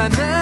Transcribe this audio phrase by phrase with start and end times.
[0.00, 0.39] sana Dengarkan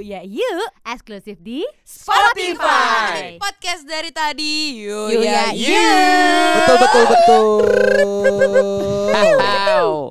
[0.00, 3.36] Yuk ya yuk, eksklusif di Spotify.
[3.36, 4.80] Podcast dari tadi.
[4.80, 5.52] Yuk Yuk ya.
[5.52, 5.68] ya yuk.
[5.76, 6.52] yuk.
[6.56, 7.44] betul betul betul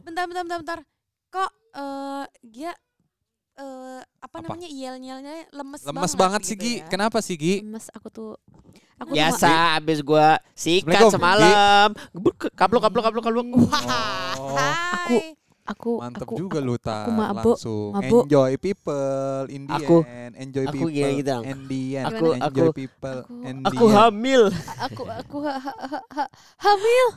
[0.05, 0.80] Bentar bentar bentar bentar.
[1.33, 2.71] Kok eh dia
[3.57, 6.85] eh apa, namanya yel-yelnya lemes, lemes banget sih gitu Gi ya.
[6.85, 8.38] kenapa sih Gi Lemes aku tuh.
[9.02, 11.97] Aku Biasa abis gua sikat semalam.
[12.53, 13.47] Kaplok kaplok kaplok kaplok.
[13.73, 15.33] Wah.
[15.69, 18.23] Aku mantep aku juga lu tak aku mabuk, langsung mabuk.
[18.25, 19.13] enjoy people
[19.47, 22.73] in the Aku- end enjoy aku people gini gitu, in the end Aku- enjoy aku-
[22.73, 23.94] people aku- in the Aku end.
[23.94, 24.41] hamil.
[24.81, 27.07] aku aku ha- ha- ha- ha- hamil.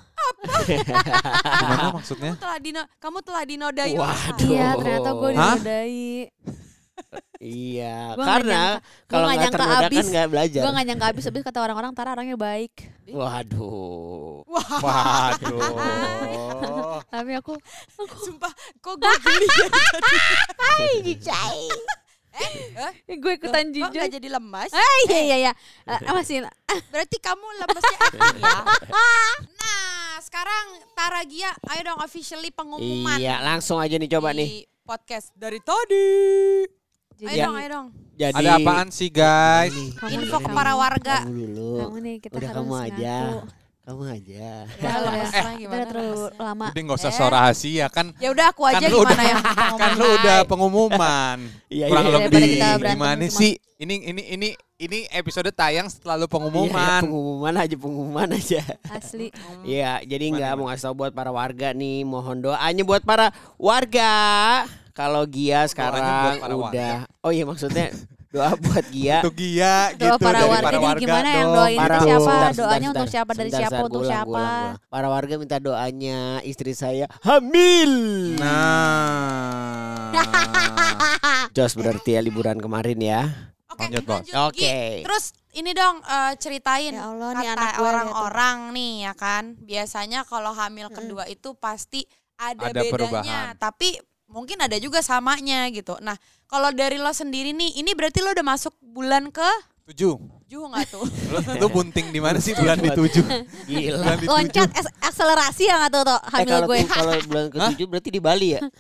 [0.53, 3.93] gimana maksudnya Kamu telah dino, kamu telah dinodai.
[3.97, 4.49] Waduh.
[4.49, 5.57] Iya, ternyata gue Hah?
[7.43, 8.63] Iya, Gua nggak karena
[9.11, 10.07] kalau nggak nggak kan abis.
[10.15, 10.63] nggak belajar.
[10.63, 12.87] Gue gak nyangka habis habis kata orang-orang Tara orangnya baik.
[13.11, 14.47] Waduh.
[14.47, 15.59] waduh
[17.13, 17.59] Tapi aku
[17.99, 19.67] Sumpah, kok gue geli ya?
[20.55, 21.67] Hai Jijai.
[23.11, 23.91] Eh, gue ikutan Kok jijai.
[23.91, 24.71] nggak jadi lemas?
[24.71, 25.53] Ah, iya iya iya.
[25.85, 26.47] Eh, masih
[26.89, 28.57] Berarti kamu lemesnya acting ya?
[29.59, 33.19] Nah, sekarang Tara Gia, ayo dong officially pengumuman.
[33.19, 34.49] Iya, langsung aja nih coba di nih.
[34.87, 36.09] podcast dari tadi.
[37.23, 37.87] Ayo dong, ayo dong.
[38.13, 41.23] Jadi ada apaan sih guys Kamu Info ke para warga.
[41.23, 41.71] Kamu dulu.
[41.81, 43.15] Kamu nih kita Udah harus kamu aja.
[43.17, 43.39] ngaku.
[43.83, 44.47] Kamu aja.
[44.63, 45.01] Ya, udah.
[45.01, 46.67] lemesnya Udah gimana terlalu lama.
[46.71, 47.17] udah nggak usah Eh.
[47.17, 49.43] so rahasia kan Ya udah aku aja kan gimana udah yang
[49.81, 51.39] kan lu udah pengumuman
[51.75, 52.15] Iya, kurang iya.
[52.21, 52.45] lebih
[52.79, 58.29] gimana sih ini ini ini ini episode tayang setelah lu Iya, pengumuman pengumuman aja, pengumuman
[58.31, 58.63] aja.
[58.89, 59.31] Asli.
[59.63, 64.11] Iya, jadi nggak mau ngasih tau buat para warga nih, mohon doanya buat para warga.
[64.93, 67.89] Kalau Gia sekarang para udah, oh iya maksudnya
[68.33, 69.21] doa buat Gia.
[69.21, 72.21] Untuk Gia Doa gitu para dari warga para warga gimana yang doain Para itu siapa?
[72.23, 74.29] Sebentar, Doanya sebentar, untuk siapa dari sebentar, siapa sebentar, untuk ulang, siapa?
[74.31, 74.89] ulang, ulang.
[74.89, 77.93] Para warga minta doanya istri saya hamil.
[78.37, 80.13] Nah.
[81.57, 83.23] Jos berarti ya liburan kemarin ya.
[83.69, 84.17] Oke, Lanjut, Bos.
[84.23, 84.61] lanjut, Oke.
[84.61, 85.05] Gi.
[85.05, 89.45] Terus ini dong eh, ceritain Ya Allah, nih kata anak orang-orang nih ya kan.
[89.59, 92.05] Biasanya kalau hamil kedua itu pasti
[92.37, 93.53] ada, Ada bedanya, perubahan.
[93.57, 93.97] tapi
[94.33, 96.01] mungkin ada juga samanya gitu.
[96.01, 96.17] Nah,
[96.47, 99.45] kalau dari lo sendiri nih, ini berarti lo udah masuk bulan ke
[99.85, 100.15] Tujuh.
[100.47, 101.05] tujuh nggak tuh?
[101.33, 103.25] Lu, lu bunting di mana sih bulan di tujuh?
[103.67, 103.99] Gila.
[103.99, 104.33] Bulan di tujuh.
[104.33, 106.79] Loncat es- akselerasi yang atau tuh Eh hamil kalau gue.
[106.87, 108.61] kalau bulan ketujuh berarti di Bali ya?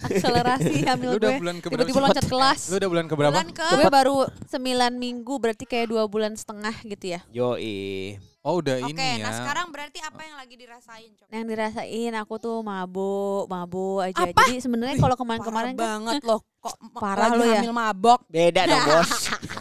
[0.00, 1.40] akselerasi hamil Lu udah gue.
[1.40, 2.06] bulan ke Tiba-tiba berapa?
[2.08, 2.60] loncat kelas.
[2.70, 3.32] Lu udah bulan ke berapa?
[3.34, 4.56] bulan ke Gue baru 9
[4.96, 7.20] minggu berarti kayak dua bulan setengah gitu ya.
[7.30, 8.16] Yoi.
[8.40, 9.28] Oh udah Oke, ini ya.
[9.28, 11.12] nah sekarang berarti apa yang lagi dirasain?
[11.12, 11.28] Coba.
[11.28, 14.16] Yang dirasain aku tuh mabuk, mabuk aja.
[14.16, 14.48] Apa?
[14.48, 16.40] Jadi sebenarnya kalau kemarin-kemarin Parah kan banget loh.
[16.56, 17.60] Kok Parah lagi lo ya.
[17.60, 18.20] hamil mabok?
[18.32, 19.10] Beda dong bos.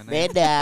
[0.10, 0.26] Gimana?
[0.26, 0.58] Beda.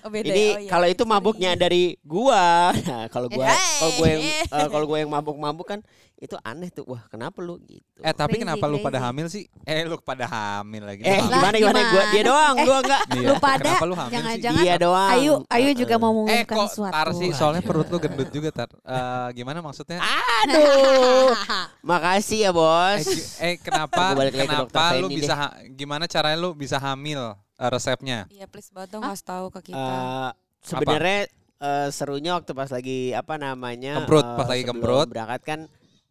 [0.00, 0.48] Oh, beda Ini ya?
[0.48, 0.70] Oh, iya.
[0.70, 2.70] kalau itu mabuknya dari gua.
[2.84, 4.44] Nah, kalau gua Eh, kalau gua yang eh.
[4.56, 5.80] eh, kalau gua yang mabuk-mabuk kan
[6.14, 6.86] itu aneh tuh.
[6.86, 7.82] Wah, kenapa lu gitu?
[7.98, 9.04] Eh tapi Crazy, kenapa lu pada crazy.
[9.04, 9.44] hamil sih?
[9.62, 11.02] Eh lu pada hamil lagi.
[11.02, 11.60] eh, Lu gimana hamil.
[11.60, 13.02] gimana gua dia doang, Eh, gua enggak.
[13.10, 13.26] Iya.
[13.26, 14.14] lu pada Kenapa lu hamil sih?
[14.14, 15.10] jangan-jangan Dia doang.
[15.10, 16.94] Ayu, Ayu juga mau Eh mengumumkan kok sesuatu.
[16.94, 18.70] tar sih soalnya perut lu gendut juga tar.
[18.70, 19.98] Eh, gimana maksudnya?
[20.00, 21.34] Aduh.
[21.82, 23.04] Makasih ya, Eh, Bos.
[23.04, 26.50] gi- eh kenapa Gua balik lagi ke dokter kenapa lu bisa ha- gimana caranya lu
[26.52, 28.18] bisa hamil eh, resepnya?
[28.28, 29.78] Iya, please banget dong kasih tahu ke kita.
[29.78, 31.20] Eh, sebenarnya
[31.58, 34.02] eh, serunya waktu pas lagi apa namanya?
[34.02, 35.06] Gembrut, eh, pas lagi gembrut.
[35.08, 35.60] Berangkat kan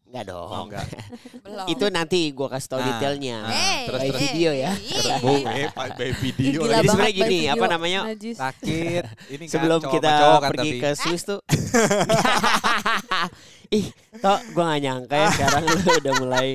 [0.07, 0.45] enggak dong.
[0.45, 0.85] Oh enggak.
[1.45, 1.65] Belum.
[1.65, 3.37] Itu nanti gua kasih tahu Nah, detailnya.
[3.43, 4.71] nah, terus by terus video ya.
[4.77, 5.05] Ih.
[5.19, 6.69] Bu, eh by video gila.
[6.69, 7.73] Jadi banget sebenarnya gini, by apa video.
[7.73, 7.99] namanya?
[8.13, 8.35] Najis.
[8.37, 9.03] sakit.
[9.33, 10.81] Ini kan Sebelum cowok kita cowok kan, pergi tapi.
[10.81, 11.39] ke Swiss tuh.
[13.73, 13.89] Ih,
[14.21, 16.47] toh gua gak nyangka ya sekarang lu udah mulai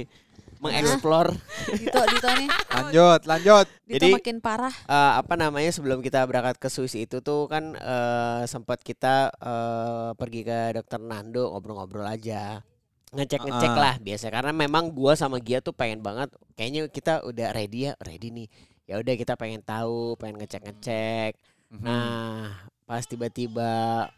[0.58, 1.32] mengeksplor
[1.68, 2.48] Dito, Dito nih.
[2.70, 3.66] Lanjut, lanjut.
[3.82, 4.72] Dito Jadi- makin parah.
[4.72, 10.10] eh, apa namanya sebelum kita berangkat ke Swiss itu tuh kan eh, sempat kita eh,
[10.14, 12.60] pergi ke dokter Nando ngobrol-ngobrol aja
[13.08, 13.78] ngecek-ngecek Ah.
[13.78, 17.96] lah biasa karena memang gua sama Gia tuh pengen banget kayaknya kita udah ready ya
[17.98, 18.48] ready nih
[18.84, 21.32] ya udah kita pengen tahu pengen ngecek-ngecek
[21.68, 21.84] Mhm.
[21.84, 22.48] Nah,
[22.82, 23.68] pas tiba-tiba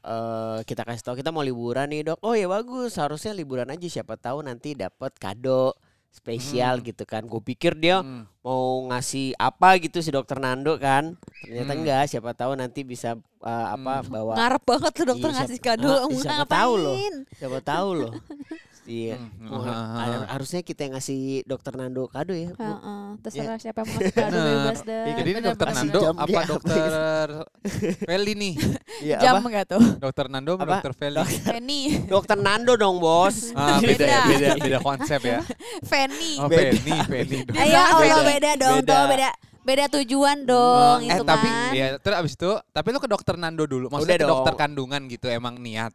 [0.01, 2.19] eh, kita kasih tahu kita mau liburan nih dok.
[2.21, 3.83] Oh ya bagus, harusnya liburan aja.
[3.83, 5.75] Siapa tahu nanti dapat kado
[6.11, 6.85] spesial Hmm.
[6.85, 7.23] gitu kan.
[7.25, 8.27] Gue pikir dia Hmm.
[8.41, 11.15] mau ngasih apa gitu si dokter Nando kan.
[11.41, 11.81] Ternyata Hmm.
[11.81, 12.03] enggak.
[12.07, 14.11] Siapa tahu nanti bisa eh, apa Hmm.
[14.11, 14.35] bawa.
[14.37, 15.89] Ngarep banget tuh dokter Iya, ngasih siapa- kado.
[15.97, 16.97] ah, siapa tahu loh.
[17.33, 18.13] Siapa tahu loh.
[18.91, 19.17] Iya.
[19.23, 20.03] Hmm, ah.
[20.03, 22.51] har- harusnya kita yang ngasih dokter Nando kado ya.
[22.51, 22.59] Bu.
[22.59, 25.05] Heeh, terserah siapa yang mau ngasih kado bebas dah.
[25.15, 25.79] Jadi ini dokter bener.
[25.79, 27.29] Nando Jam apa dokter
[28.11, 28.55] Feli nih?
[29.01, 29.47] Iya, Jam apa?
[29.47, 29.83] enggak tuh?
[29.97, 31.23] Dokter Nando apa dokter Feli?
[31.49, 31.81] Penny.
[32.05, 33.37] Dokter Nando dong, Bos.
[33.61, 34.27] Ah, beda ya, Beda.
[34.27, 35.39] beda beda konsep ya.
[35.85, 36.33] Fanny.
[36.37, 36.49] Oh.
[36.49, 37.39] Feni, Feni.
[37.53, 38.27] Ayo Allah Beda.
[38.27, 38.91] beda dong, Beda.
[38.91, 41.71] tuh beda beda tujuan dong eh itu tapi kan.
[41.71, 44.33] ya terus abis itu tapi lu ke dokter Nando dulu Udah maksudnya ke dong.
[44.35, 45.93] dokter kandungan gitu emang niat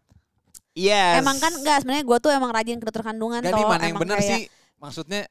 [0.76, 1.24] Yes.
[1.24, 3.58] Emang kan enggak sebenarnya gue tuh emang rajin ke dokter kandungan Gak toh.
[3.58, 4.42] nih mana yang emang bener kayak- sih
[4.76, 5.22] maksudnya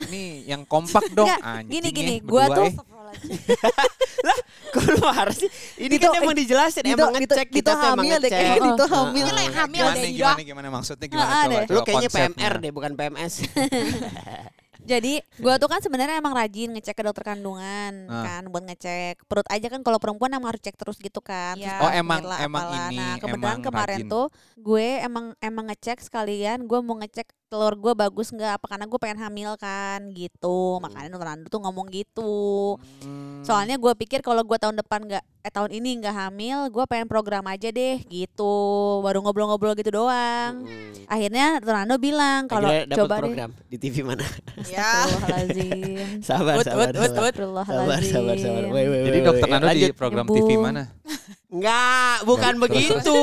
[0.00, 2.74] ini yang kompak dong Nggak, Anjing gini, ya, gini, gua berdua, tuh eh.
[4.68, 5.50] Kok lu harus sih?
[5.80, 8.36] Ini Dito, kan emang dijelasin, Dito- emang ngecek Dito kita tuh emang hamil deh, ngecek.
[8.36, 8.98] kayaknya Dito Heeh.
[9.00, 9.18] hamil.
[9.18, 11.58] Ini lah hamil gimana, deh, gimana, gimana, maksudnya gimana Ah, coba, deh.
[11.64, 12.28] Lu coba kayaknya konsepnya.
[12.36, 13.32] PMR deh, bukan PMS.
[14.88, 18.24] Jadi gue tuh kan sebenarnya emang rajin ngecek ke dokter kandungan Ah.
[18.24, 21.54] kan buat ngecek perut aja kan kalau perempuan emang harus cek terus gitu kan.
[21.54, 21.76] Iya.
[21.76, 22.88] Terus Oh, emang- emang apalah.
[22.88, 24.08] ini, Nah kebetulan emang kemarin rajin.
[24.08, 24.26] tuh
[24.56, 28.98] gue emang emang ngecek sekalian gue mau ngecek telur gue bagus nggak apa karena gue
[29.00, 32.76] pengen hamil kan gitu makanya dokter Nando tuh ngomong gitu.
[33.00, 33.40] Hmm.
[33.40, 37.08] Soalnya gue pikir kalau gue tahun depan nggak eh tahun ini nggak hamil gue pengen
[37.08, 38.54] program aja deh gitu
[39.00, 40.60] baru ngobrol-ngobrol gitu doang.
[40.60, 40.92] Hmm.
[41.08, 43.22] Akhirnya dokter Nando bilang kalau coba deh.
[43.24, 44.24] program di TV mana?
[44.68, 45.08] Ya.
[46.28, 46.92] Sabar, sabar, sabar.
[46.92, 46.94] ut.
[46.94, 48.12] Sabar, Astagfirullahaladzim.
[48.12, 48.62] sabar, sabar.
[48.68, 49.54] Wait, wait, Jadi wait, dokter wait.
[49.56, 50.36] Nando di program Nyambung.
[50.36, 50.82] TV mana?
[51.48, 53.18] Enggak, bukan Terus, begitu,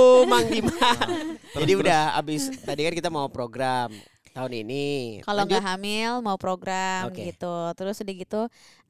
[0.30, 1.08] Mang Diman.
[1.56, 1.80] Jadi terus.
[1.80, 3.88] udah abis tadi kan kita mau program
[4.34, 5.22] tahun ini.
[5.22, 7.24] Kalau nggak hamil mau program Oke.
[7.32, 7.72] gitu.
[7.72, 8.40] Terus udah gitu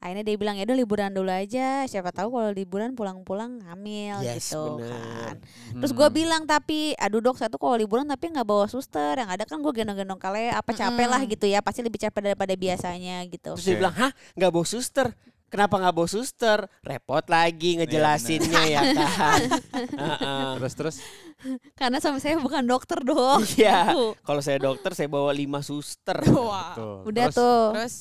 [0.01, 1.85] akhirnya dia bilang ya udah liburan dulu aja.
[1.85, 4.91] Siapa tahu kalau liburan pulang-pulang hamil Yes, gitu bener.
[4.91, 5.35] kan.
[5.79, 5.99] Terus Hmm.
[6.01, 9.15] gue bilang tapi aduh dok saya tuh kalau liburan tapi nggak bawa suster.
[9.15, 11.31] Yang ada kan gue gendong-gendong kale apa capek lah Mm-mm.
[11.37, 11.61] gitu ya.
[11.61, 13.53] Pasti lebih capek daripada biasanya gitu.
[13.55, 15.13] Terus dia bilang, hah nggak bawa suster?
[15.47, 16.59] Kenapa nggak bawa suster?
[16.81, 19.41] Repot lagi ngejelasinnya ya kan.
[20.03, 20.47] Heeh.
[20.57, 20.95] Terus terus
[21.73, 23.45] Karena sama saya bukan dokter dong.
[23.55, 23.93] Iya.
[24.19, 26.17] Kalau saya dokter saya bawa lima suster.
[26.27, 26.73] Wah.
[26.73, 26.97] tuh.
[27.05, 27.65] Udah Terus, tuh.
[27.73, 27.95] Terus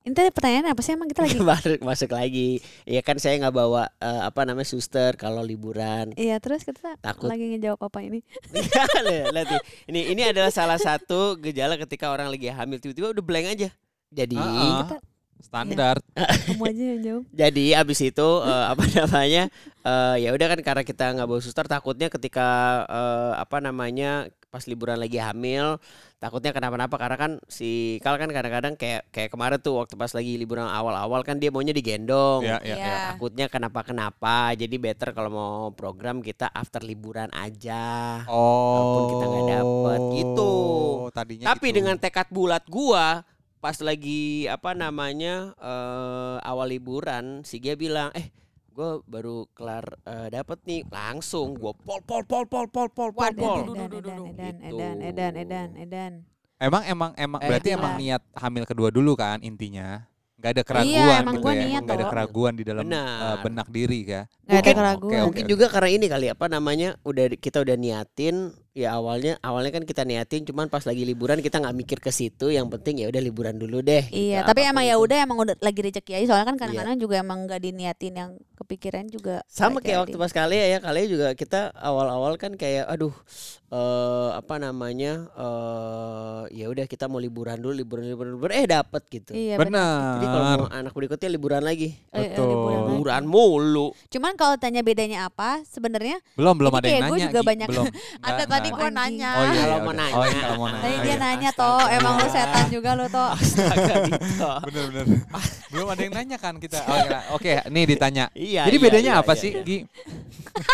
[0.00, 1.36] Ini tadi pertanyaan apa sih emang kita lagi?
[1.52, 2.56] Baru masuk lagi.
[2.84, 6.16] Ya kan saya nggak bawa eh, apa namanya suster kalau liburan.
[6.16, 7.28] Iya terus kita Takut.
[7.28, 8.24] lagi ngejawab apa ini?
[8.56, 9.60] Lihat nih.
[9.88, 13.68] Ini ini adalah salah satu gejala ketika orang lagi hamil tiba-tiba udah blank aja.
[14.08, 15.04] Jadi Ah, Kita-
[15.40, 15.96] standar.
[16.46, 17.22] Kamu aja yang jawab.
[17.30, 19.42] jadi abis itu eh, apa namanya
[19.80, 22.48] eh, ya udah kan karena kita nggak bawa suster takutnya ketika
[22.86, 25.78] eh, apa namanya pas liburan lagi hamil
[26.18, 30.36] takutnya kenapa-napa karena kan si Kal kan kadang-kadang kayak kayak kemarin tuh waktu pas lagi
[30.36, 32.44] liburan awal-awal kan dia maunya digendong.
[32.44, 32.76] Ya, ya, Iya.
[32.76, 32.96] ya.
[33.14, 34.52] Takutnya kenapa-kenapa.
[34.52, 38.20] Jadi better kalau mau program kita after liburan aja.
[38.28, 38.44] Oh.
[38.44, 40.52] Walaupun kita nggak dapet, gitu.
[41.08, 41.76] Tadinya Tapi gitu.
[41.80, 43.24] dengan tekad bulat gua
[43.60, 48.32] pas lagi apa namanya eh, awal liburan si Gia bilang eh
[48.72, 53.12] gua baru kelar eh, dapet nih langsung gua pol pol pol pol pol pol pol
[53.12, 54.26] pol Edan, edan, duh.
[54.32, 54.64] edan, Gitu.
[54.64, 56.12] edan, edan, edan, edan.
[56.56, 57.78] Emang emang emang Eh, berarti gila.
[57.80, 60.08] emang niat hamil kedua dulu kan intinya.
[60.40, 61.60] Nggak ada keraguan Iya, emang gitu gua ya.
[61.68, 64.24] niat Nggak ada keraguan di dalam eh, benak diri kan.
[64.50, 65.12] Gak ada Mungkin- keraguan.
[65.12, 68.36] oke, mungkin juga karena ini kali apa namanya udah kita udah niatin
[68.72, 72.48] ya awalnya awalnya kan kita niatin cuman pas lagi liburan kita nggak mikir ke situ
[72.48, 75.04] yang penting ya udah liburan dulu deh Iya, gitu, tapi emang ya itu.
[75.04, 76.26] udah emang udah lagi rezeki aja.
[76.28, 76.62] Soalnya kan Iya.
[76.64, 79.42] kadang-kadang juga emang gak diniatin yang kepikiran juga.
[79.46, 80.02] sama nggak kayak jadi.
[80.04, 83.14] waktu pas kali ya kali juga kita awal-awal kan kayak aduh
[83.68, 89.02] eh apa namanya eh ya udah kita mau liburan dulu liburan liburan, liburan eh dapat
[89.08, 90.18] gitu Iya benar.
[90.18, 92.46] jadi kalau anak berikutnya liburan lagi Eh, eh, Betul.
[92.48, 92.90] liburan lagi.
[92.92, 97.28] liburan mulu Cuman kalau tanya bedanya apa, sebenarnya Belum belum ada yang nanya.
[97.28, 97.84] juga banyak- belum.
[98.26, 98.92] Ada tadi Anjing.
[98.96, 99.30] nanya.
[99.30, 100.14] Oh iya, Kalau ya mau nanya.
[100.16, 100.80] Oh iya, kalau mau nanya.
[100.80, 101.16] tadi dia iya.
[101.20, 103.32] nanya toh, emang lu setan juga lu toh.
[104.64, 105.04] Bener bener.
[105.68, 106.80] Belum ada yang nanya kan kita.
[106.82, 107.18] Oh, iya.
[107.30, 108.24] Oke, nih ditanya.
[108.32, 109.42] iya Jadi iya, bedanya iya, apa iya.
[109.44, 109.78] sih, Gi?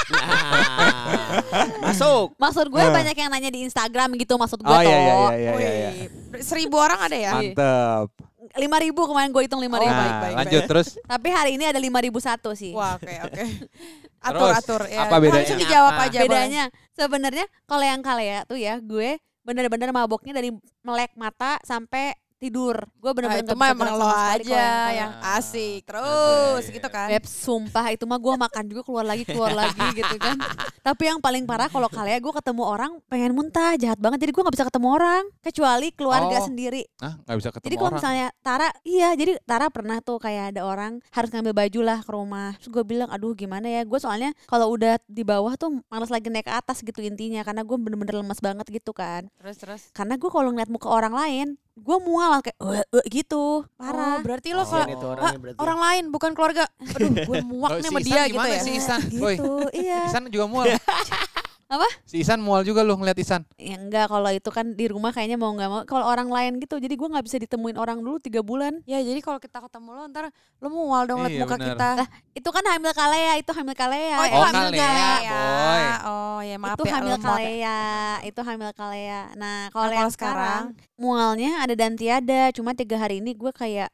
[0.07, 1.43] Nah,
[1.91, 4.83] masuk Maksud gue banyak yang nanya di Instagram gitu maksud gue Oh toh.
[4.83, 5.91] iya iya iya iya iya.
[5.93, 6.09] iya.
[6.39, 7.33] Seribu orang ada ya?
[7.35, 8.09] Mantep.
[8.55, 9.89] Lima ribu kemarin gue hitung lima ribu.
[9.89, 10.71] Oh, Nah, baik, baik, lanjut baik.
[10.71, 10.89] terus.
[11.03, 12.71] Tapi hari ini ada lima ribu satu sih.
[12.71, 13.43] Wah, oke oke.
[14.27, 15.07] Atur Terus, atur ya.
[15.07, 15.39] apa bedanya?
[15.39, 16.05] Langsung dijawab Apa?
[16.07, 16.19] aja.
[16.23, 20.51] Bedanya sebenarnya kalau yang kalea tuh ya gue bener-bener maboknya dari
[20.83, 22.77] melek mata sampai tidur.
[22.95, 23.27] Gue boleh.
[23.27, 25.35] Nah, bener-bener itu mah emang lo aja yang kalea.
[25.35, 26.75] asik terus Oke.
[26.75, 27.09] gitu kan.
[27.09, 30.37] Beb, sumpah itu mah gue makan juga keluar lagi keluar lagi gitu kan.
[30.79, 34.21] Tapi yang paling parah kalau kalea gue ketemu orang pengen muntah jahat banget.
[34.21, 36.45] Jadi gue nggak bisa ketemu orang kecuali keluarga Oh.
[36.45, 36.83] sendiri.
[36.99, 40.63] Ah, nggak bisa ketemu Jadi kalau misalnya Tara, iya jadi Tara pernah tuh kayak ada
[40.63, 42.51] orang harus ngambil baju lah ke rumah.
[42.57, 46.29] Terus gue bilang, aduh gimana ya, gue soalnya kalau udah di bawah tuh malas lagi
[46.29, 47.41] naik ke atas gitu intinya.
[47.41, 49.27] Karena gue bener-bener lemas banget gitu kan.
[49.37, 49.83] Terus terus.
[49.91, 54.25] Karena gue kalau ngeliat muka orang lain, gue mual kayak "Eh, eh," gitu, Oh, parah.
[54.25, 55.59] berarti lo Kasihan kalau itu ah, berarti.
[55.61, 56.65] orang lain bukan keluarga.
[56.97, 58.63] Aduh, gue muak Oh, nih si sama Isan dia gitu gimana ya.
[58.65, 59.01] sih Isan?
[59.05, 59.37] gitu, Woi,
[59.77, 60.09] iya.
[60.09, 60.67] Isan juga mual.
[61.67, 61.83] Apa?
[62.03, 63.43] Si Isan mual juga lu ngeliat Isan.
[63.57, 66.79] Ya enggak kalau itu kan di rumah kayaknya mau nggak mau kalau orang lain gitu
[66.79, 70.03] jadi gue nggak bisa ditemuin orang dulu tiga bulan Ya jadi kalau kita ketemu lo
[70.07, 71.67] ntar lo mual dong liat Iya, muka bener.
[71.69, 71.89] kita.
[72.33, 75.33] itu kan hamil kalea itu hamil kalea Oh, itu Oh, hamil kalea, kalea.
[75.35, 75.85] boy.
[76.07, 76.93] Oh ya maaf itu ya.
[76.95, 77.27] hamil lemot.
[77.27, 77.79] kalea
[78.23, 80.95] itu hamil kalea nah kalau Nah, yang sekarang sekarang?
[80.97, 83.91] mualnya ada dan tiada cuma tiga hari ini gue kayak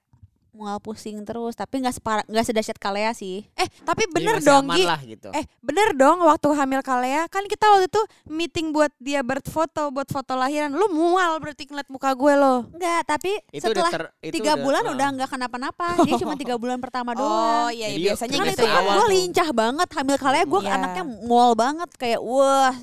[0.52, 4.46] mual pusing terus tapi nggak separah nggak sedahsyat kalea sih Eh tapi Jadi bener masih
[4.46, 4.84] dong aman Gi.
[4.84, 5.28] lah gitu.
[5.30, 10.06] Eh bener dong waktu hamil Kalea kan kita waktu itu meeting buat dia berfoto buat
[10.06, 10.70] foto lahiran.
[10.70, 12.68] Lu mual berarti ngeliat muka gue lo.
[12.70, 16.34] enggak tapi itu setelah ter, itu tiga udah- bulan uh, udah nggak kenapa-napa dia cuma
[16.34, 18.92] tiga bulan pertama doang Oh iya, Jadi iya biasanya kan itu gitu kan ya.
[18.92, 20.72] gue lincah banget hamil kalea gue Iya.
[20.74, 22.76] anaknya mall banget kayak wah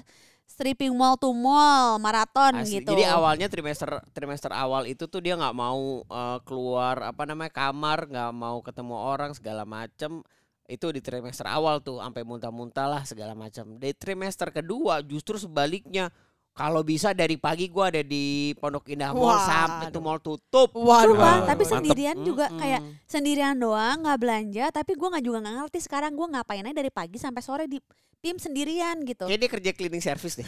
[0.60, 2.84] stripping mall to mall maraton Asli.
[2.84, 7.48] gitu Jadi awalnya trimester trimester awal itu tuh dia nggak mau eh, keluar apa namanya
[7.56, 10.20] kamar, nggak mau ketemu orang segala macem.
[10.68, 13.80] Itu di trimester awal tuh sampai muntah-muntah lah segala macam.
[13.80, 16.12] Di trimester kedua justru sebaliknya.
[16.50, 20.75] Kalau bisa dari pagi gua ada di Pondok Indah Mall sampai tuh mall tutup.
[20.75, 21.72] Waduh, Sumpah, tapi waduh.
[21.72, 22.60] sendirian juga Mm-mm.
[22.60, 26.75] kayak sendirian doang nggak belanja tapi gue nggak juga nggak ngerti sekarang gue ngapain aja
[26.75, 27.80] dari pagi sampai sore di
[28.20, 30.48] tim sendirian gitu Kayak dia kerja cleaning service deh.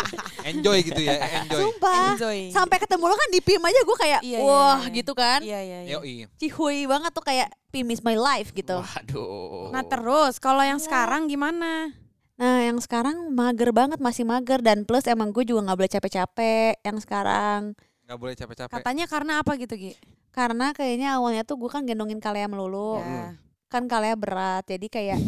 [0.48, 1.62] Enjoy gitu ya, enjoy.
[1.64, 2.38] sumpah Enjoy.
[2.50, 4.94] sampai ketemu lo kan di PIM aja gue kayak Iya, iya, wah iya.
[4.94, 5.92] gitu kan Iya iya iya.
[5.96, 6.14] Yoi.
[6.36, 9.72] cihuy banget tuh kayak PIM is my life gitu Waduh.
[9.72, 10.86] Nah terus kalau yang Iya.
[10.86, 11.90] sekarang gimana?
[12.36, 16.74] nah yang sekarang mager banget masih mager dan plus emang gue juga nggak boleh capek-capek
[16.80, 17.72] yang sekarang
[18.04, 18.72] Nggak boleh capek-capek.
[18.76, 19.96] Katanya karena apa gitu Gi?
[20.30, 23.40] karena kayaknya awalnya tuh gue kan gendongin kalea melulu Ya.
[23.66, 25.18] kan kalea berat jadi kayak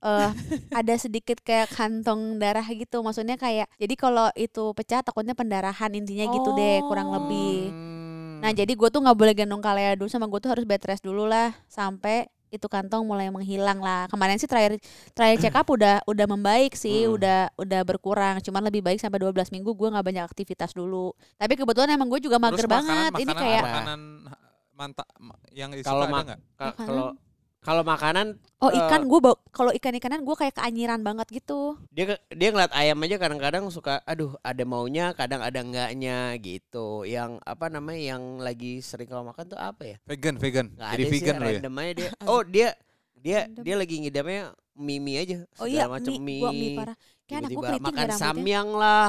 [0.00, 0.30] eh
[0.72, 6.24] ada sedikit kayak kantong darah gitu maksudnya kayak jadi kalau itu pecah takutnya pendarahan intinya
[6.26, 7.14] gitu deh kurang Oh.
[7.18, 8.40] lebih Hmm.
[8.40, 11.00] nah jadi gue tuh nggak boleh gendong kalea dulu sama gue tuh harus bed rest
[11.00, 14.80] dulu lah sampai itu kantong mulai menghilang lah kemarin sih terakhir
[15.12, 17.14] terakhir check up udah udah membaik sih Hmm.
[17.14, 21.54] udah udah berkurang cuman lebih baik sampai 12 minggu gue nggak banyak aktivitas dulu tapi
[21.54, 23.68] kebetulan emang gue juga mager Terus makanan- banget ini makanan kayak apa?
[23.70, 24.00] makanan
[24.72, 25.06] mantap
[25.52, 26.38] yang Kalau Makanan?
[26.56, 27.06] Kalau
[27.60, 32.16] kalau makanan oh eh, ikan gue kalau ikan ikanan gue kayak keanyiran banget gitu dia
[32.28, 37.68] dia ngeliat ayam aja kadang-kadang suka aduh ada maunya kadang ada enggaknya gitu yang apa
[37.68, 40.66] namanya yang lagi sering kalau makan tuh apa ya Vegan, vegan.
[40.72, 41.48] nggak Jadi ada vegan sih ya.
[41.52, 42.68] random aja dia oh dia
[43.14, 43.62] dia Random.
[43.62, 44.42] dia lagi ngidamnya
[44.74, 46.96] mie mie aja oh segala iya macam mie, mie, gua mie parah
[47.28, 49.08] kayak anak gue makan ya rambutnya samyang lah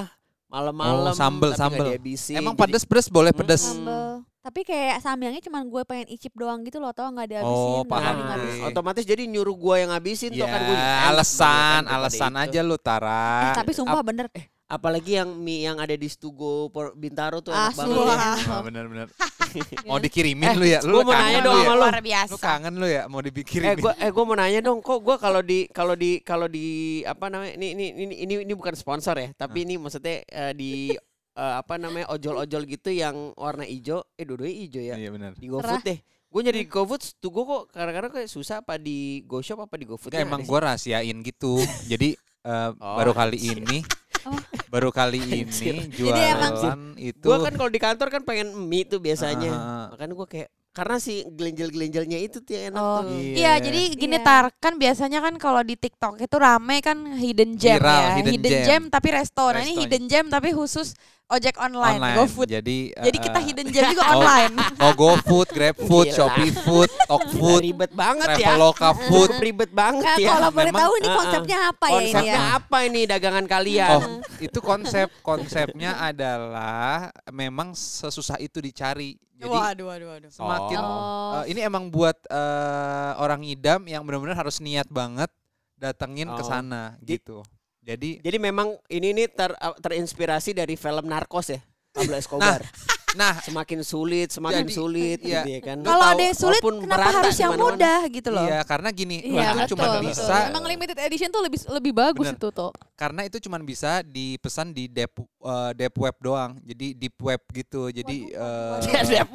[0.51, 1.95] malam-malam Oh, sambel, sambel.
[2.35, 3.39] Emang Jadi- pedes pedes boleh Hmm.
[3.39, 3.63] pedes.
[3.63, 7.85] sambel tapi kayak samyangnya cuma gue pengen icip doang gitu loh tau nggak dihabisin Oh,
[7.85, 8.57] paham ada Nah, ngabisin.
[8.57, 8.67] gue.
[8.73, 13.53] otomatis jadi nyuruh gua yang habisin tuh Ya, kan gue alasan, alasan aja lu Tara.
[13.53, 14.25] Eh, tapi sumpah bener
[14.71, 17.91] apalagi yang mie yang ada di Stugo Bintaro tuh enak Asli.
[17.91, 18.47] banget ya.
[18.47, 19.07] Oh, bener-bener.
[19.91, 20.79] mau dikirimin lu ya?
[20.79, 21.61] Lu mau nanya lu dong ya?
[21.61, 21.83] sama lu.
[21.83, 22.31] Luar biasa.
[22.31, 23.77] Lu kangen lu ya mau Eh dikirimin?
[23.77, 26.65] gua eh gua mau nanya dong kok gua kalau di kalau di kalau di
[27.03, 30.95] apa namanya ini ini ini ini, ini bukan sponsor ya tapi ini maksudnya eh, di
[31.33, 35.31] eh, apa namanya ojol-ojol gitu yang warna hijau eh dua-duanya hijau ya Iya benar.
[35.33, 38.97] di GoFood deh gue nyari di GoFood tuh gue kok kadang-kadang kayak susah apa di
[39.23, 41.59] GoShop apa di GoFood Enggak, emang gua rahasiain gitu.
[41.91, 42.95] Jadi eh, Oh.
[42.95, 43.79] baru kali ini
[44.21, 44.37] Oh.
[44.67, 45.81] baru kali ini Jadi
[46.29, 49.85] emang- jualan itu gue kan kalau di kantor kan pengen mie tuh biasanya Ah.
[49.89, 54.15] makanya gue kayak karena si gelenjel-gelenjelnya itu tuh yang enak Oh, tuh Iya, jadi gini
[54.15, 54.23] Iya.
[54.23, 58.31] tar kan biasanya kan kalau di TikTok itu rame kan hidden gem Viral, ya, hidden
[58.31, 58.63] hidden, gem.
[58.63, 58.83] gem.
[58.87, 59.43] tapi resto.
[59.43, 60.95] Nah ini hidden gem tapi khusus
[61.31, 62.17] ojek online, online.
[62.17, 62.47] GoFood.
[62.51, 64.13] Jadi Jadi eh, kita hidden gem juga Oh.
[64.19, 64.53] online.
[64.77, 66.07] Oh GoFood, GrabFood.
[66.11, 69.31] Shopee Food, Okfood, ribet banget ya Traveloka Food.
[69.39, 71.17] Ribet banget ya kalau boleh memang- tahu ini Ah, ah.
[71.17, 74.03] konsepnya apa ya ini konsepnya ya apa ini dagangan kalian Oh,
[74.37, 76.91] itu konsep konsepnya adalah
[77.27, 79.15] memang sesusah itu dicari.
[79.33, 80.29] Jadi waduh, waduh, waduh.
[80.29, 81.41] semakin Oh.
[81.41, 85.31] eh, ini emang buat eh, orang idam yang benar-benar harus niat banget
[85.73, 86.45] datengin ke Oh.
[86.45, 87.41] sana Di- gitu.
[87.81, 91.59] Jadi Jadi memang ini nih ter, terinspirasi dari film Narcos ya.
[91.91, 92.63] Pablo Escobar.
[93.11, 95.43] nah semakin sulit, semakin Jadi, sulit iya.
[95.43, 95.77] gitu ya kan.
[95.83, 98.45] Kalau ada yang sulit, walaupun kenapa merata harus yang mudah gitu loh?
[98.47, 100.01] iya karena gini, Iya itu betul, cuma betul.
[100.07, 102.39] bisa Emang limited edition tuh lebih lebih bagus Bener.
[102.39, 102.71] itu tuh.
[102.95, 105.11] karena itu cuma bisa dipesan di deep
[105.43, 106.55] eh, deep web doang.
[106.63, 107.91] Jadi deep web gitu.
[107.91, 108.77] Jadi eh,
[109.11, 109.27] Deep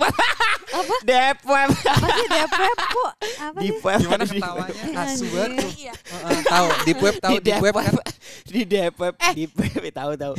[0.82, 1.00] web.
[1.02, 1.68] Deep web.
[1.72, 3.12] Apa sih deep web kok?
[3.38, 3.98] Apa Deep web.
[3.98, 4.82] gimana ketawanya?
[5.00, 5.70] Asu banget tuh.
[5.74, 5.92] Iya.
[5.94, 7.94] Heeh, tahu deep web tahu di deep web kan?
[8.44, 9.14] Di deep web.
[9.18, 9.32] Eh.
[9.34, 10.34] Deep web tahu tahu.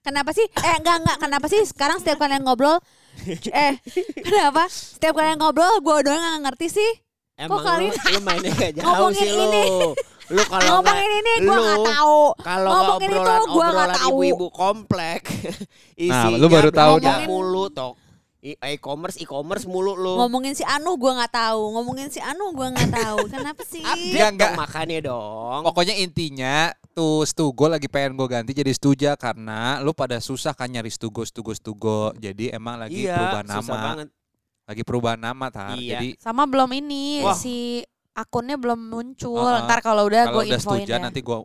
[0.00, 0.46] Kenapa sih?
[0.46, 2.78] Eh enggak enggak kenapa sih sekarang setiap kalian ngobrol
[3.58, 3.74] eh
[4.16, 6.90] kenapa setiap kalian ngobrol gue doang nggak ngerti sih
[7.34, 9.44] Emang kalian lu, lu mainnya gak jauh ngomongin sih lu.
[9.44, 9.62] ini?
[10.28, 13.90] Lu kalau ngomongin ini gue nggak lu tahu Kalau Ngomongin itu obrolan gua nggak obrolan
[13.92, 14.08] tahu.
[14.14, 15.22] ibu-ibu komplek.
[15.96, 17.18] Nah, isinya lu baru tahu dah.
[17.24, 17.94] mulu tok.
[18.46, 20.14] I- e-commerce e-commerce mulu lu.
[20.22, 23.18] Ngomongin si Anu gua nggak tahu, ngomongin si Anu gua nggak tahu.
[23.34, 23.82] Kenapa sih?
[23.82, 25.60] Update Enggak, dong makannya dong.
[25.66, 30.70] Pokoknya intinya tuh Stugo lagi pengen gue ganti jadi Stuja karena lu pada susah kan
[30.70, 32.14] nyari Stugo Stugo Stugo.
[32.16, 33.86] Jadi emang lagi iya, perubahan susah nama.
[33.90, 34.08] banget.
[34.66, 35.74] Lagi perubahan nama tar.
[35.74, 35.98] Iya.
[35.98, 37.34] Jadi Sama belum ini Wah.
[37.34, 37.82] si
[38.14, 39.42] akunnya belum muncul.
[39.42, 39.66] Uh-uh.
[39.66, 41.02] Ntar kalau udah kalau gue udah infoin Stuja ya.
[41.02, 41.38] nanti gue.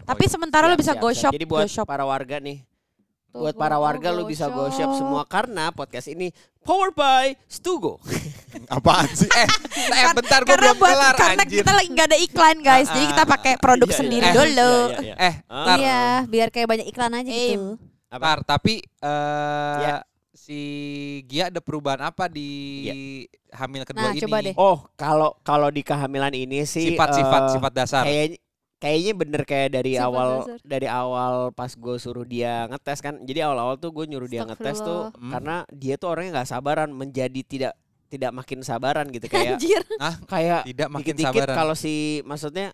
[0.00, 1.84] Tapi sementara lu Siap, bisa siap, go shop, Jadi buat go shop.
[1.84, 2.64] para warga nih,
[3.34, 6.30] Tuh, buat para warga lu bisa go shop semua karena podcast ini
[6.62, 7.98] powered by Stugo.
[8.70, 9.26] apaan sih?
[9.26, 9.48] Eh,
[9.90, 11.58] eh bentar gue karena belum buat kelar karena anjir.
[11.58, 13.98] kita lagi nggak ada iklan guys, jadi kita pakai produk Iya, iya.
[13.98, 14.70] sendiri Eh, dulu.
[14.70, 15.14] iya, iya, iya.
[15.18, 15.64] Eh, Ah.
[15.66, 17.74] tar, Iya, biar kayak banyak iklan aja Eh, gitu.
[18.06, 18.22] Apa?
[18.22, 19.96] tar, tapi eh Ya.
[20.32, 20.60] si
[21.26, 22.48] Gia ada perubahan apa di
[22.86, 22.94] Ya.
[23.58, 24.22] hamil kedua Nah, ini?
[24.22, 24.54] coba deh.
[24.54, 28.06] Oh, kalau kalau di kehamilan ini sih Sifat-sifat eh, sifat dasar.
[28.06, 28.38] Kayaknya
[28.84, 30.58] kayaknya bener kayak dari Sifat awal dasar.
[30.60, 33.16] dari awal pas gue suruh dia ngetes kan.
[33.18, 35.32] Jadi awal-awal tuh gue nyuruh dia ngetes tuh Hmm.
[35.32, 37.72] karena dia tuh orangnya nggak sabaran menjadi tidak
[38.06, 39.82] tidak makin sabaran gitu kayak Anjir.
[40.26, 41.56] kayak Tidak makin dikit-dikit sabaran.
[41.56, 42.70] kalau si maksudnya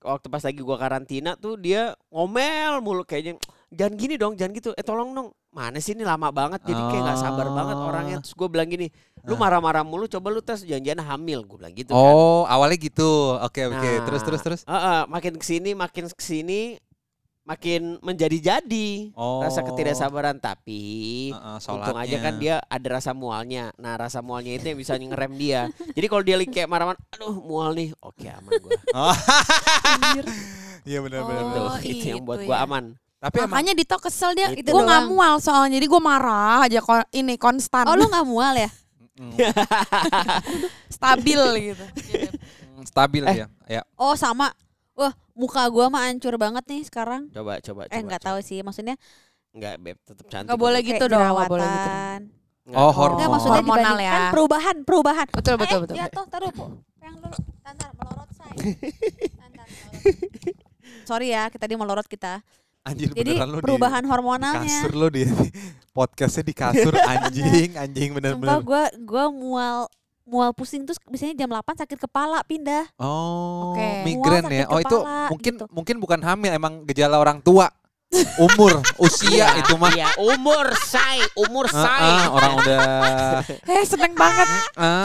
[0.00, 3.40] waktu pas lagi gua karantina tuh dia ngomel mulu kayaknya
[3.74, 7.02] jangan gini dong jangan gitu eh tolong dong mana sih ini lama banget jadi kayak
[7.04, 7.86] nggak sabar banget Oh.
[7.86, 8.86] orangnya terus gue bilang gini
[9.22, 9.40] lu Nah.
[9.40, 13.10] marah-marah mulu coba lu tes jangan-jangan hamil gue bilang gitu kan Oh, awalnya gitu.
[13.36, 13.72] Oke, oke.
[13.90, 14.60] Nah, Terus terus terus.
[14.64, 16.76] Heeh, makin ke sini makin ke sini
[17.42, 19.40] makin menjadi-jadi Oh.
[19.40, 20.82] rasa ketidaksabaran tapi
[21.30, 23.68] Heeh, Untung aja kan dia ada rasa mualnya.
[23.76, 25.68] Nah rasa mualnya itu yang bisa ngerem dia.
[25.90, 28.72] Jadi kalau dia kayak marah-marah, aduh mual nih, oke aman gue.
[28.92, 29.12] Oh.
[30.84, 31.42] Iya benar benar.
[31.42, 32.60] Itu, Oh, itu yang itu buat gue ya.
[32.60, 32.84] aman.
[33.24, 36.84] Tapi emang Makanya Dito kesel dia, Itu gue nggak mual soalnya, jadi gue marah aja
[36.84, 38.68] kon- ini konstan, Oh lu nggak mual ya?
[40.90, 41.84] stabil gitu.
[42.74, 43.36] mm, stabil Eh.
[43.40, 43.46] ya.
[43.70, 43.82] Ya.
[43.94, 44.50] Oh sama.
[44.94, 47.30] Wah muka gua mah hancur banget nih sekarang.
[47.30, 47.82] Coba coba.
[47.86, 48.28] eh coba, nggak coba.
[48.30, 48.94] tahu sih, maksudnya
[49.50, 50.46] Nggak beb, tetap cantik.
[50.50, 50.88] Nggak boleh kok.
[50.90, 51.90] gitu kayak dong, nggak boleh gitu.
[52.64, 52.74] Nggak.
[52.74, 53.14] Oh, hormon.
[53.14, 54.12] Enggak maksudnya Hormonal ya.
[54.32, 55.26] perubahan, perubahan.
[55.30, 55.94] Betul betul eh, betul.
[55.94, 56.52] jatuh taruh.
[56.98, 58.50] Yang dulu, tantar melorot say.
[59.40, 60.56] Tantar, melorot.
[61.04, 62.42] Sorry ya, kita di melorot kita.
[62.84, 64.60] Anjir Jadi beneran lu perubahan di hormonalnya.
[64.60, 65.24] kasur lu di
[65.96, 68.60] podcastnya di kasur anjing anjing Sumpah bener-bener.
[68.60, 69.76] gua gua mual
[70.24, 72.84] mual pusing terus biasanya jam 8 sakit kepala pindah.
[72.96, 74.04] Oh, Oke.
[74.04, 74.64] migrain ya.
[74.68, 75.64] Oh itu kepala, mungkin gitu.
[75.68, 77.72] mungkin bukan hamil, emang gejala orang tua.
[78.36, 79.90] Umur, usia itu mah.
[79.90, 81.82] Iya, umur say, umur say.
[81.82, 82.80] ah, orang udah
[83.64, 84.48] Eh seneng banget.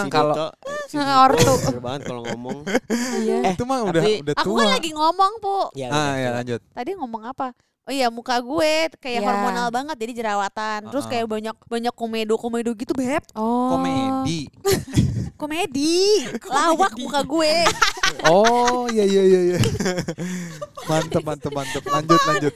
[0.03, 0.51] Si kalau
[0.89, 1.53] Eh, ortu.
[1.79, 2.65] banget kalau ngomong.
[3.17, 3.37] Iya.
[3.45, 4.59] Eh, itu mah udah tapi udah Aku tua.
[4.59, 5.57] kan lagi ngomong, Bu.
[5.73, 6.59] Ya, ah, udah, ya lanjut.
[6.69, 7.47] Tadi ngomong apa?
[7.89, 9.25] Oh iya muka gue kayak Iya.
[9.25, 10.93] hormonal banget jadi jerawatan.
[10.93, 11.13] Terus Uh-uh.
[11.17, 13.25] kayak banyak banyak komedo komedo gitu beb.
[13.33, 13.65] Oh.
[13.73, 14.45] Komedi.
[15.33, 16.21] Komedi.
[16.45, 17.65] Lawak muka gue.
[18.29, 19.59] Oh, iya iya iya iya.
[20.85, 21.81] mantep mantep mantep.
[21.89, 22.53] Lanjut lanjut.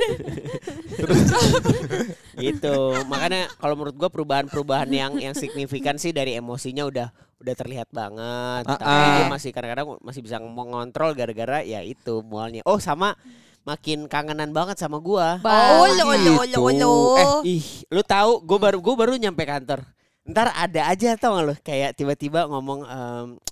[2.37, 2.77] gitu
[3.09, 7.07] makanya kalau menurut gua perubahan-perubahan yang yang signifikan sih dari emosinya udah
[7.41, 9.15] udah terlihat banget Ah, tapi ah.
[9.21, 13.13] dia masih kadang-kadang masih bisa mengontrol gara-gara ya itu mualnya oh sama
[13.63, 16.59] makin kangenan banget sama gua Oh, lo, lo, gitu.
[16.59, 16.93] lo, lo.
[17.15, 19.83] eh ih lu tahu gua baru gua baru nyampe kantor
[20.23, 22.87] ntar ada aja tau gak lu kayak tiba-tiba ngomong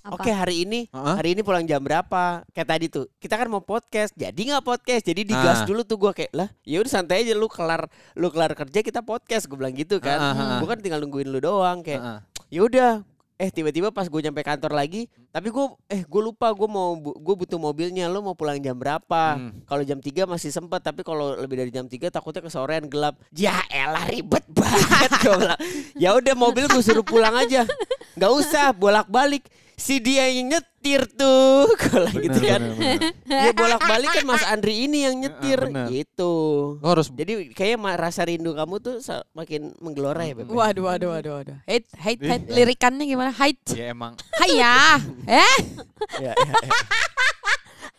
[0.00, 0.08] Apa?
[0.10, 1.14] oke hari ini Heeh.
[1.14, 5.04] hari ini pulang jam berapa kayak tadi tuh kita kan mau podcast jadi nggak podcast
[5.04, 5.68] jadi digas Ah.
[5.68, 9.00] dulu tuh gua kayak lah ya udah santai aja lu kelar lu kelar kerja kita
[9.00, 10.58] podcast gue bilang gitu kan Ah, ah, ah.
[10.58, 12.18] gue kan tinggal nungguin lu doang kayak Heeh.
[12.48, 12.90] ya udah
[13.36, 17.34] eh tiba-tiba pas gue nyampe kantor lagi tapi gue eh gue lupa gue mau gue
[17.34, 19.64] butuh mobilnya lu mau pulang jam berapa Hmm.
[19.64, 23.56] kalau jam 3 masih sempat tapi kalau lebih dari jam 3 takutnya kesorean gelap ya
[23.66, 25.60] elah ribet banget gue bilang
[25.94, 27.64] ya udah mobil gue suruh pulang aja
[28.12, 33.40] nggak usah bolak-balik si dia yang nyetir tuh kalau gitu kan bener, bener.
[33.48, 35.88] ya bolak-balik kan Mas Andri ini yang nyetir bener.
[35.88, 36.34] gitu
[36.78, 39.00] Lo harus jadi kayaknya ma- rasa rindu kamu tuh
[39.32, 41.56] makin menggelora ya Beb Waduh, waduh, waduh, waduh.
[41.64, 42.46] Hate, hate, hate.
[42.46, 43.32] Lirikannya gimana?
[43.32, 43.72] Hate.
[43.72, 45.00] ya emang Hayya.
[45.24, 45.56] Eh?
[46.18, 46.54] ya, ya, ya.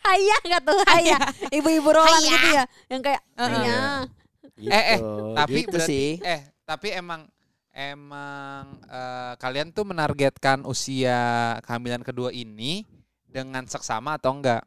[0.04, 1.18] Hayah nggak tuh hayah.
[1.50, 2.30] Ibu-ibu Roland Hayah.
[2.30, 2.64] gitu ya.
[2.88, 3.96] Yang kayak hayah.
[4.54, 4.98] Eh, eh,
[5.34, 7.26] tapi Gitu berarti sih eh tapi emang
[7.70, 11.18] emang eh, kalian tuh menargetkan usia
[11.60, 12.84] kehamilan kedua ini
[13.24, 14.62] dengan seksama atau enggak?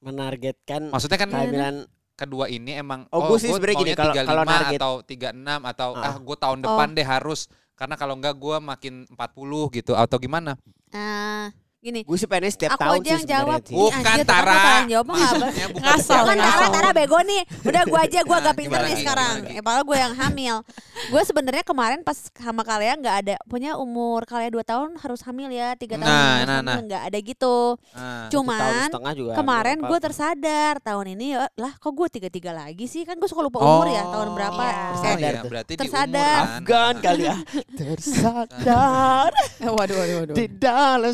[0.00, 1.76] menargetkan Maksudnya kan kehamilan
[2.14, 5.60] kedua ini emang Oh, gua sih gua sebenarnya gini, kalau- kalau 35 target- atau 36
[5.64, 6.04] atau Ah.
[6.04, 7.40] ah gue tahun depan deh harus
[7.74, 9.24] karena kalau enggak gue makin 40
[9.72, 10.60] gitu atau gimana?
[10.90, 11.48] Nah,
[11.84, 13.60] Gini, Gue sih pengen setiap aku tahun aja sih yang jawab.
[13.60, 13.76] sih.
[13.76, 14.54] Ih, Bukan anjir, Tara.
[14.56, 16.72] kalian jawab Maksudnya bukan Ngasal, kan secara Tara.
[16.72, 17.42] Tara bego nih.
[17.60, 19.34] Udah gue aja, gue agak Nah, pintar gimana nih sekarang.
[19.46, 20.56] Eh, padahal gue yang hamil.
[21.04, 25.50] gue sebenarnya kemarin pas sama kalian nggak ada punya umur kalian 2 tahun harus hamil
[25.50, 26.76] ya, tiga tahun Nah, nah, nah.
[26.80, 27.56] nggak ada gitu.
[27.92, 28.32] Ah.
[28.32, 33.02] Cuman juga kemarin gue tersadar tahun ini ya lah kok gue tiga tiga lagi sih
[33.02, 34.64] kan gue suka lupa umur ya tahun berapa.
[34.64, 34.72] Iya.
[34.72, 35.50] Oh, Tersadar iya, tuh.
[35.52, 36.08] berarti Tersadar.
[36.08, 36.56] di umur kan.
[36.56, 37.36] Afgan kali ya.
[37.78, 40.34] Tersadar waduh, waduh, waduh.
[40.34, 41.12] di dalam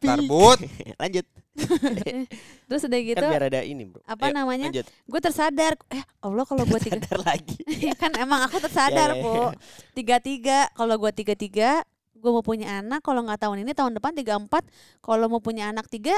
[0.00, 0.58] Ya tarbut.
[1.02, 1.26] Lanjut.
[2.70, 4.00] Terus udah gitu Kan biar ada ini, Bro.
[4.06, 4.68] apa Ayo, namanya?
[4.72, 4.86] Lanjut.
[4.88, 7.58] gue tersadar eh Allah kalau gue tiga Sadar lagi.
[7.90, 9.52] Ya kan emang aku tersadar Ya, ya, po
[9.92, 11.70] tiga tiga kalau gue tiga tiga
[12.20, 14.64] gue mau punya anak kalau nggak tahun ini tahun depan tiga empat
[15.00, 16.16] kalau mau punya anak tiga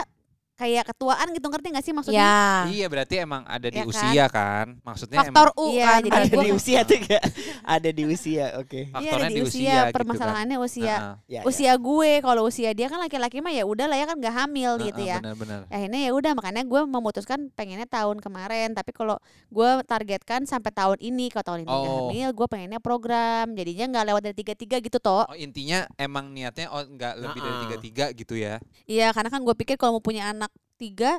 [0.54, 2.38] kayak ketuaan gitu ngerti gak sih maksudnya Ya.
[2.68, 3.90] Iya berarti emang ada di Ya kan?
[3.90, 4.66] usia kan.
[4.80, 6.00] Maksudnya Faktor emang U Iya, kan.
[6.02, 7.22] jadi Ada di usia tuh gak?
[7.74, 8.80] Ada di usia, oke.
[8.80, 9.92] Iya faktornya ada di di usia, usia, gitu kan.
[9.92, 11.14] permasalahannya usia Heeh.
[11.28, 11.42] Ya, ya.
[11.44, 14.72] usia gue kalau usia dia kan laki-laki mah ya udah lah ya kan nggak hamil
[14.80, 15.60] gitu Heeh, ya Benar-benar.
[15.68, 19.16] akhirnya ya udah makanya gue memutuskan pengennya tahun kemarin tapi kalau
[19.48, 21.98] gue targetkan sampai tahun ini kalau tahun ini nggak Oh.
[22.06, 26.30] hamil gue pengennya program jadinya nggak lewat dari tiga tiga gitu toh Oh intinya emang
[26.30, 27.62] niatnya oh nggak lebih dari Heeh.
[27.64, 28.54] tiga tiga gitu ya?
[28.84, 30.41] iya karena kan gue pikir kalau mau punya anak
[30.74, 31.18] tiga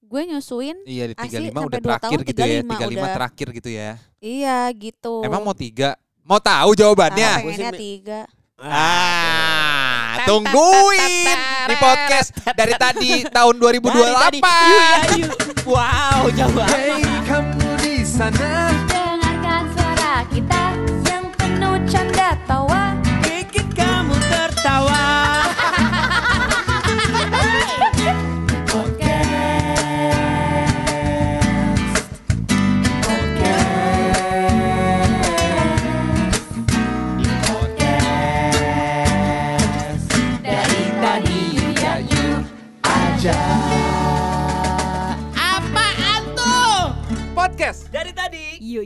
[0.00, 3.46] gue nyusuin Iya di tiga lima udah terakhir tahun, gitu ya, 35 tiga lima terakhir
[3.52, 3.90] gitu ya.
[4.20, 5.14] iya gitu.
[5.24, 5.96] Emang mau tiga?
[6.20, 7.30] Mau tahu Ah, jawabannya?
[7.40, 8.20] pengennya Gua sih- tiga.
[8.54, 14.44] Ah, tungguin di podcast dari tadi tahun 2028.
[15.64, 17.44] Wow, jauh Dengarkan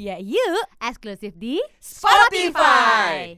[0.09, 0.65] Ya yuk.
[0.81, 3.37] Eksklusif di Spotify.